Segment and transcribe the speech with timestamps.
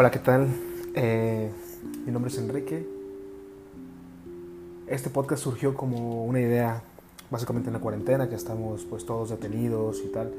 [0.00, 0.48] Hola, ¿qué tal?
[0.94, 1.50] Eh,
[2.06, 2.88] mi nombre es Enrique.
[4.86, 6.82] Este podcast surgió como una idea,
[7.30, 10.32] básicamente en la cuarentena, que estamos pues todos detenidos y tal.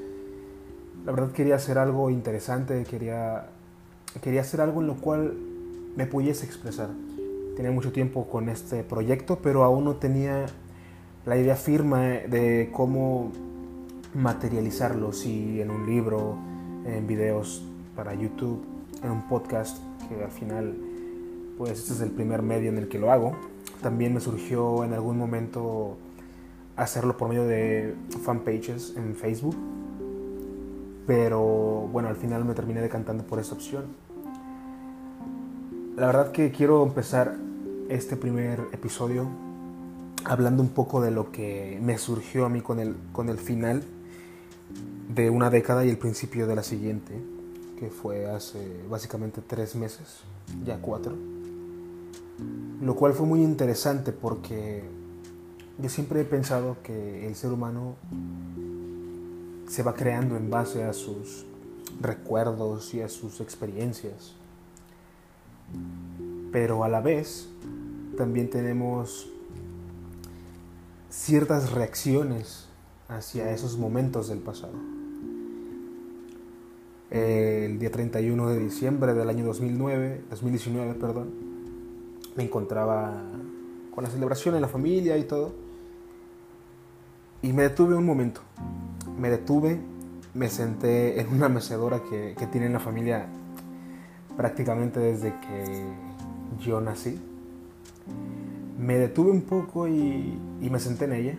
[1.05, 3.49] La verdad quería hacer algo interesante, quería,
[4.23, 5.37] quería hacer algo en lo cual
[5.95, 6.89] me pudiese expresar.
[7.55, 10.47] Tenía mucho tiempo con este proyecto, pero aún no tenía
[11.27, 13.31] la idea firme de cómo
[14.15, 16.35] materializarlo, si en un libro,
[16.83, 17.63] en videos
[17.95, 20.75] para YouTube, en un podcast, que al final,
[21.57, 23.35] pues este es el primer medio en el que lo hago.
[23.81, 25.97] También me surgió en algún momento
[26.75, 29.55] hacerlo por medio de fanpages en Facebook,
[31.07, 33.85] pero bueno, al final me terminé decantando por esta opción.
[35.95, 37.35] La verdad que quiero empezar
[37.89, 39.27] este primer episodio
[40.23, 43.83] hablando un poco de lo que me surgió a mí con el, con el final
[45.13, 47.13] de una década y el principio de la siguiente,
[47.81, 50.19] que fue hace básicamente tres meses,
[50.63, 51.15] ya cuatro.
[52.79, 54.83] Lo cual fue muy interesante porque
[55.79, 57.95] yo siempre he pensado que el ser humano
[59.67, 61.47] se va creando en base a sus
[61.99, 64.33] recuerdos y a sus experiencias.
[66.51, 67.49] Pero a la vez
[68.15, 69.27] también tenemos
[71.09, 72.67] ciertas reacciones
[73.07, 75.00] hacia esos momentos del pasado.
[77.11, 81.29] El día 31 de diciembre del año 2009, 2019, perdón,
[82.37, 83.21] me encontraba
[83.93, 85.53] con la celebración en la familia y todo.
[87.41, 88.39] Y me detuve un momento.
[89.19, 89.77] Me detuve,
[90.33, 93.27] me senté en una mecedora que, que tiene la familia
[94.37, 95.83] prácticamente desde que
[96.61, 97.19] yo nací.
[98.79, 101.35] Me detuve un poco y, y me senté en ella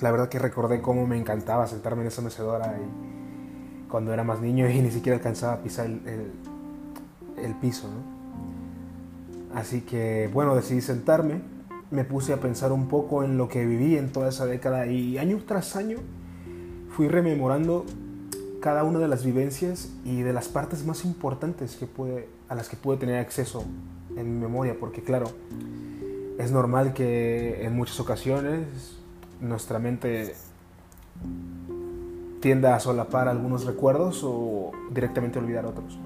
[0.00, 3.13] la verdad que recordé cómo me encantaba sentarme en esa mecedora y
[3.94, 6.00] cuando era más niño y ni siquiera alcanzaba a pisar el,
[7.40, 7.86] el, piso.
[9.54, 11.42] Así que bueno, decidí sentarme,
[11.92, 15.16] me puse a pensar un poco en lo que viví en toda esa década y
[15.16, 15.98] año tras año
[16.90, 17.86] fui rememorando
[18.60, 22.68] cada una de las vivencias y de las partes más importantes que pude, a las
[22.68, 23.64] que pude tener acceso
[24.16, 25.26] en mi memoria, porque claro,
[26.36, 28.66] es normal que en muchas ocasiones
[29.40, 30.34] nuestra mente
[32.44, 35.98] tienda a solapar algunos recuerdos o directamente olvidar otros.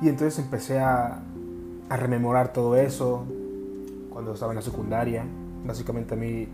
[0.00, 1.20] Y entonces empecé a,
[1.90, 3.26] a rememorar todo eso
[4.10, 5.26] cuando estaba en la secundaria.
[5.66, 6.48] Básicamente a mí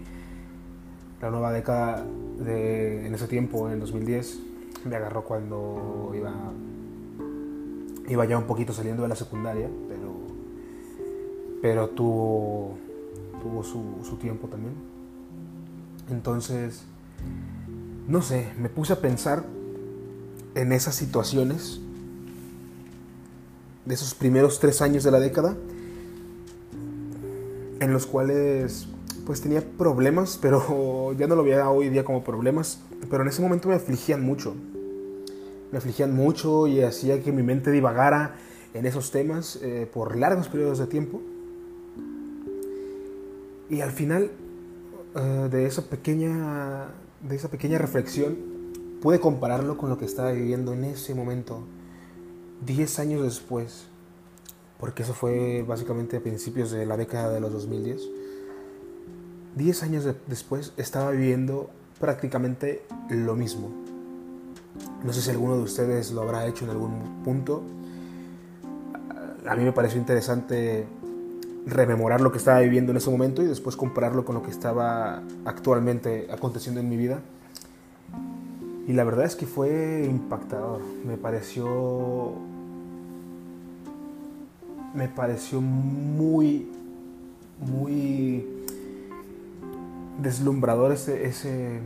[1.22, 2.04] la nueva década
[2.40, 4.40] de, en ese tiempo, en el 2010,
[4.86, 6.32] me agarró cuando iba,
[8.08, 10.14] iba ya un poquito saliendo de la secundaria, pero,
[11.62, 12.74] pero tuvo
[13.44, 14.74] tuvo su, tiempo también.
[16.08, 16.84] Entonces,
[18.08, 19.44] no sé, me puse a pensar
[20.54, 21.80] en esas situaciones
[23.84, 25.56] de esos primeros tres años de la década,
[27.80, 28.88] en los cuales
[29.26, 33.42] pues tenía problemas, pero ya no lo veía hoy día como problemas, pero en ese
[33.42, 34.54] momento me afligían mucho.
[35.72, 38.36] Me afligían mucho y hacía que mi mente divagara
[38.74, 41.20] en esos temas eh, por largos periodos de tiempo.
[43.70, 44.30] Y al final
[45.16, 46.88] eh, de, esa pequeña,
[47.28, 48.36] de esa pequeña reflexión,
[49.00, 51.64] pude compararlo con lo que estaba viviendo en ese momento,
[52.66, 53.86] 10 años después,
[54.78, 58.02] porque eso fue básicamente a principios de la década de los 2010.
[59.56, 61.70] 10 años después estaba viviendo
[62.00, 63.70] prácticamente lo mismo.
[65.04, 67.62] No sé si alguno de ustedes lo habrá hecho en algún punto.
[69.46, 70.86] A mí me pareció interesante
[71.66, 75.22] rememorar lo que estaba viviendo en ese momento y después compararlo con lo que estaba
[75.44, 77.20] actualmente aconteciendo en mi vida.
[78.86, 80.82] Y la verdad es que fue impactador.
[81.04, 82.34] Me pareció.
[84.94, 86.70] Me pareció muy.
[87.60, 88.46] Muy.
[90.18, 91.80] deslumbrador ese, ese.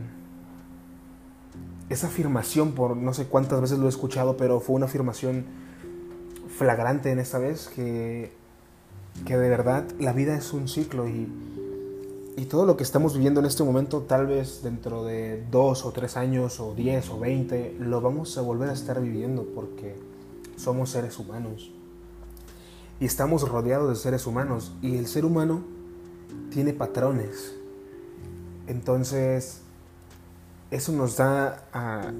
[1.87, 5.45] Esa afirmación, por no sé cuántas veces lo he escuchado, pero fue una afirmación
[6.55, 8.31] flagrante en esta vez que
[9.25, 11.27] que de verdad la vida es un ciclo y,
[12.37, 15.91] y todo lo que estamos viviendo en este momento, tal vez dentro de dos o
[15.91, 19.95] tres años o diez o veinte, lo vamos a volver a estar viviendo porque
[20.55, 21.71] somos seres humanos.
[22.99, 25.63] Y estamos rodeados de seres humanos y el ser humano
[26.51, 27.55] tiene patrones.
[28.67, 29.61] Entonces,
[30.69, 32.13] eso nos da a,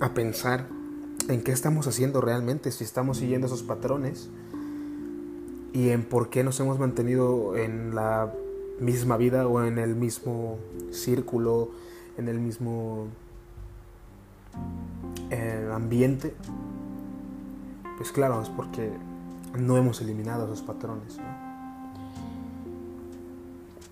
[0.00, 0.66] a pensar
[1.28, 4.28] en qué estamos haciendo realmente, si estamos siguiendo esos patrones
[5.72, 8.32] y en por qué nos hemos mantenido en la
[8.80, 10.58] misma vida o en el mismo
[10.90, 11.70] círculo,
[12.16, 13.06] en el mismo
[15.30, 16.34] eh, ambiente
[17.98, 18.92] pues claro, es porque
[19.58, 21.18] no hemos eliminado esos patrones.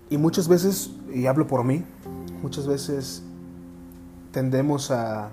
[0.09, 1.85] Y muchas veces, y hablo por mí,
[2.41, 3.25] muchas veces
[4.31, 5.31] tendemos a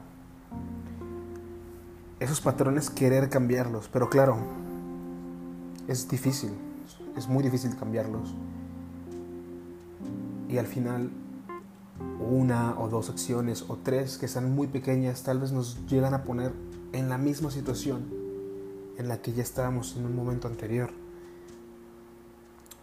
[2.20, 4.38] esos patrones querer cambiarlos, pero claro,
[5.88, 6.52] es difícil,
[7.18, 8.34] es muy difícil cambiarlos.
[10.50, 11.10] Y al final,
[12.20, 16.24] una o dos acciones o tres que sean muy pequeñas tal vez nos llegan a
[16.24, 16.54] poner
[16.92, 18.04] en la misma situación
[18.98, 20.92] en la que ya estábamos en un momento anterior.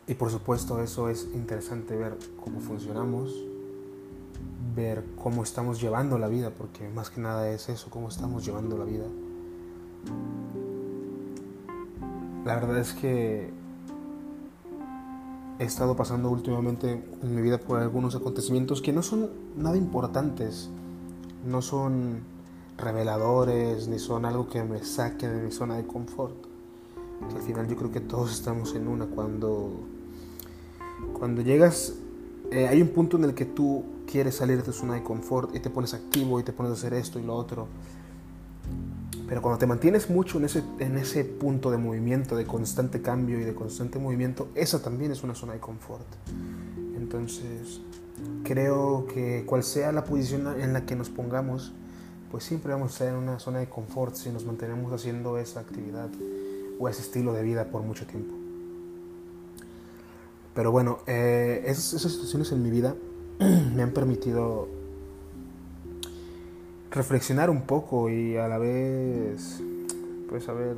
[0.07, 3.33] Y por supuesto eso es interesante ver cómo funcionamos,
[4.75, 8.77] ver cómo estamos llevando la vida, porque más que nada es eso, cómo estamos llevando
[8.77, 9.07] la vida.
[12.51, 13.49] La verdad es que
[15.61, 20.69] he estado pasando últimamente en mi vida por algunos acontecimientos que no son nada importantes,
[21.47, 22.23] no son
[22.77, 26.35] reveladores, ni son algo que me saque de mi zona de confort.
[27.33, 29.71] Al final yo creo que todos estamos en una cuando
[31.13, 31.95] cuando llegas
[32.51, 35.55] eh, hay un punto en el que tú quieres salir de tu zona de confort
[35.55, 37.69] y te pones activo y te pones a hacer esto y lo otro.
[39.31, 43.39] Pero cuando te mantienes mucho en ese, en ese punto de movimiento, de constante cambio
[43.39, 46.05] y de constante movimiento, esa también es una zona de confort.
[46.97, 47.81] Entonces,
[48.43, 51.73] creo que cual sea la posición en la que nos pongamos,
[52.33, 55.61] pues siempre vamos a estar en una zona de confort si nos mantenemos haciendo esa
[55.61, 56.09] actividad
[56.81, 58.35] o ese estilo de vida por mucho tiempo.
[60.57, 62.97] Pero bueno, eh, esas, esas situaciones en mi vida
[63.39, 64.80] me han permitido
[66.91, 69.63] reflexionar un poco y a la vez,
[70.29, 70.77] pues a ver,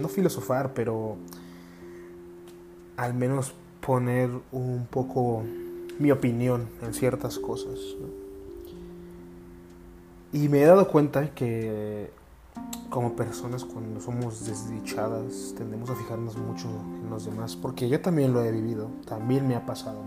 [0.00, 1.16] no filosofar, pero
[2.96, 5.42] al menos poner un poco
[5.98, 7.78] mi opinión en ciertas cosas.
[10.32, 12.10] Y me he dado cuenta que
[12.88, 16.68] como personas cuando somos desdichadas tendemos a fijarnos mucho
[17.02, 19.98] en los demás, porque yo también lo he vivido, también me ha pasado.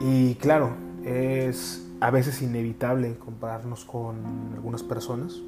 [0.00, 4.16] Y claro, es a veces inevitable compararnos con
[4.54, 5.40] algunas personas.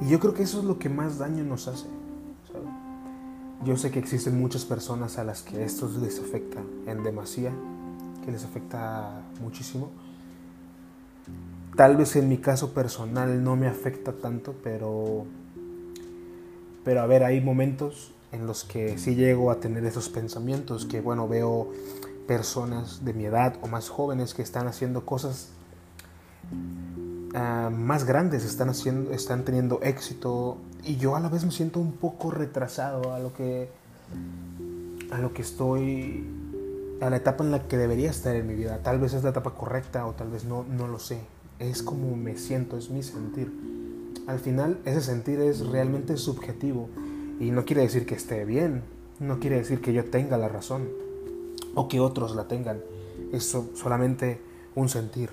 [0.00, 1.86] Y yo creo que eso es lo que más daño nos hace.
[3.64, 7.52] Yo sé que existen muchas personas a las que esto les afecta en demasía,
[8.24, 9.90] que les afecta muchísimo.
[11.76, 15.24] Tal vez en mi caso personal no me afecta tanto, pero
[16.84, 21.00] pero a ver, hay momentos en los que sí llego a tener esos pensamientos que
[21.00, 21.70] bueno, veo
[22.26, 25.48] personas de mi edad o más jóvenes que están haciendo cosas
[27.34, 31.80] ah, más grandes, están, haciendo, están teniendo éxito y yo a la vez me siento
[31.80, 33.68] un poco retrasado a lo que,
[35.10, 36.26] a lo que estoy,
[37.00, 38.78] a la etapa en la que debería estar en mi vida.
[38.82, 41.20] Tal vez es la etapa correcta o tal vez no, no lo sé.
[41.58, 43.52] Es como me siento, es mi sentir.
[44.26, 46.88] Al final ese sentir es realmente subjetivo
[47.40, 48.82] y no quiere decir que esté bien,
[49.20, 50.88] no quiere decir que yo tenga la razón
[51.74, 52.80] o que otros la tengan.
[53.32, 54.40] Es solamente
[54.74, 55.30] un sentir.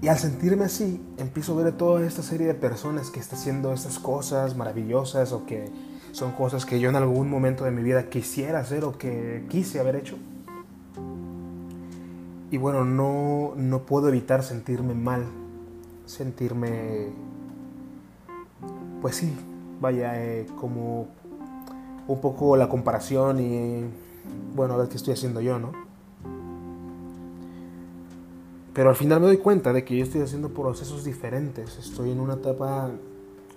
[0.00, 3.72] Y al sentirme así, empiezo a ver toda esta serie de personas que están haciendo
[3.72, 5.70] estas cosas maravillosas o que
[6.12, 9.80] son cosas que yo en algún momento de mi vida quisiera hacer o que quise
[9.80, 10.16] haber hecho.
[12.50, 15.26] Y bueno, no, no puedo evitar sentirme mal,
[16.06, 17.08] sentirme,
[19.02, 19.34] pues sí,
[19.80, 21.08] vaya, eh, como
[22.06, 23.84] un poco la comparación y
[24.54, 25.72] bueno, a ver qué estoy haciendo yo, ¿no?
[28.74, 32.20] Pero al final me doy cuenta de que yo estoy haciendo procesos diferentes, estoy en
[32.20, 32.90] una etapa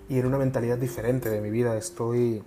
[0.08, 2.42] y en una mentalidad diferente de mi vida, estoy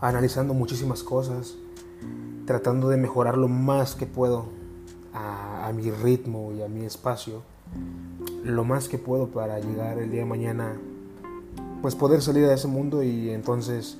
[0.00, 1.56] analizando muchísimas cosas,
[2.44, 4.46] tratando de mejorar lo más que puedo
[5.12, 7.42] a, mi ritmo y a mi espacio,
[8.44, 10.76] lo más que puedo para llegar el día de mañana,
[11.82, 13.98] pues poder salir de ese mundo y entonces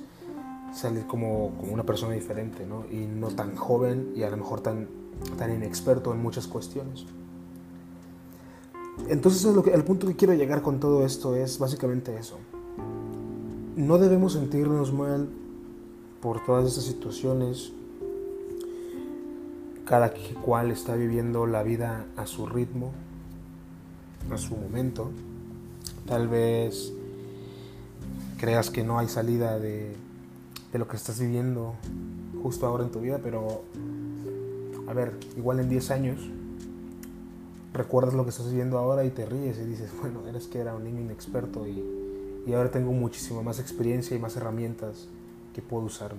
[0.77, 2.85] salir como, como, una persona diferente, ¿no?
[2.91, 4.87] Y no tan joven y a lo mejor tan,
[5.37, 7.05] tan inexperto en muchas cuestiones.
[9.09, 12.37] Entonces lo que, el punto que quiero llegar con todo esto es básicamente eso.
[13.75, 15.27] No debemos sentirnos mal
[16.21, 17.71] por todas estas situaciones.
[19.85, 22.91] Cada cual está viviendo la vida a su ritmo,
[24.29, 25.11] a su momento.
[26.05, 26.91] Tal vez
[28.37, 29.95] creas que no hay salida de,
[30.71, 31.75] de lo que estás viviendo
[32.41, 33.63] justo ahora en tu vida, pero
[34.87, 36.19] a ver, igual en 10 años
[37.73, 40.75] recuerdas lo que estás viviendo ahora y te ríes y dices, bueno, eres que era
[40.75, 41.83] un niño inexperto y,
[42.45, 45.07] y ahora tengo muchísima más experiencia y más herramientas
[45.53, 46.13] que puedo usar.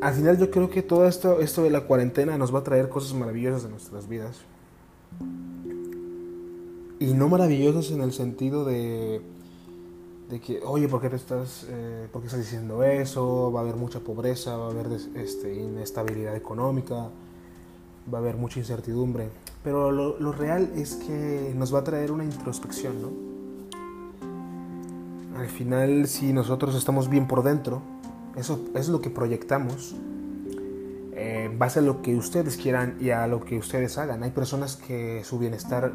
[0.00, 2.88] al final yo creo que todo esto, esto de la cuarentena nos va a traer
[2.88, 4.38] cosas maravillosas en nuestras vidas.
[6.98, 9.20] Y no maravillosas en el sentido de,
[10.28, 13.52] de que, oye, ¿por qué, te estás, eh, ¿por qué estás diciendo eso?
[13.52, 17.10] Va a haber mucha pobreza, va a haber este, inestabilidad económica,
[18.12, 19.28] va a haber mucha incertidumbre.
[19.62, 23.36] Pero lo, lo real es que nos va a traer una introspección, ¿no?
[25.38, 27.82] Al final, si nosotros estamos bien por dentro,
[28.36, 29.94] eso es lo que proyectamos
[31.14, 34.22] eh, en base a lo que ustedes quieran y a lo que ustedes hagan.
[34.22, 35.92] Hay personas que su bienestar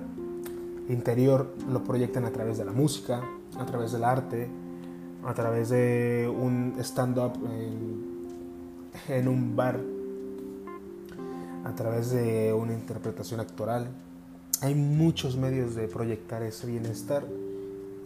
[0.92, 3.22] interior lo proyectan a través de la música,
[3.58, 4.50] a través del arte,
[5.26, 7.34] a través de un stand-up
[9.08, 9.80] en, un bar,
[11.64, 13.88] a través de una interpretación actoral.
[14.62, 17.26] Hay muchos medios de proyectar ese bienestar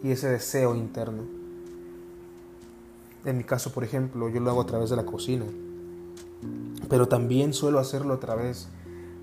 [0.02, 1.22] y ese deseo interno.
[3.24, 5.44] En mi caso, por ejemplo, yo lo hago a través de la cocina.
[6.88, 8.68] Pero también suelo hacerlo a través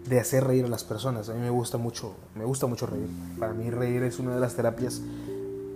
[0.07, 1.29] de hacer reír a las personas.
[1.29, 3.07] A mí me gusta mucho, me gusta mucho reír.
[3.39, 5.01] Para mí reír es una de las terapias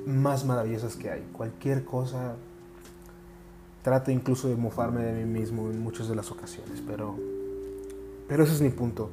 [0.05, 1.27] más maravillosas que hay.
[1.33, 2.35] Cualquier cosa
[3.83, 7.15] trato incluso de mofarme de mí mismo en muchas de las ocasiones, pero
[8.27, 9.09] pero ese es mi punto.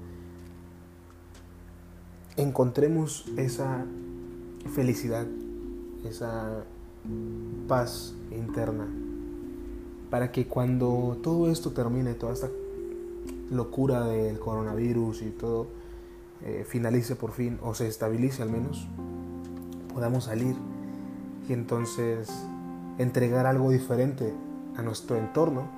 [2.36, 3.84] Encontremos esa
[4.74, 5.26] felicidad,
[6.04, 6.64] esa
[7.68, 8.88] paz interna
[10.10, 12.48] para que cuando todo esto termine, toda esta
[13.50, 15.66] locura del coronavirus y todo
[16.42, 18.86] eh, finalice por fin o se estabilice al menos,
[19.92, 20.56] podamos salir
[21.48, 22.28] y entonces
[22.98, 24.32] entregar algo diferente
[24.76, 25.68] a nuestro entorno,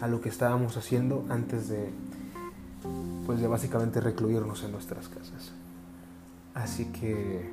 [0.00, 1.90] a lo que estábamos haciendo antes de,
[3.26, 5.52] pues de básicamente recluirnos en nuestras casas.
[6.54, 7.50] Así que,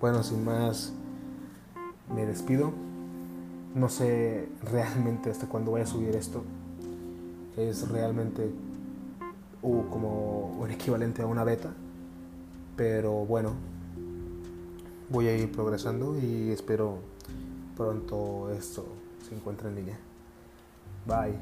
[0.00, 0.92] bueno, sin más,
[2.14, 2.72] me despido.
[3.74, 6.42] No sé realmente hasta cuándo voy a subir esto.
[7.56, 8.50] Es realmente
[9.62, 11.72] como un equivalente a una beta.
[12.76, 13.54] Pero bueno,
[15.08, 16.98] voy a ir progresando y espero
[17.76, 18.86] pronto esto
[19.28, 19.98] se encuentre en línea.
[21.06, 21.36] Bye.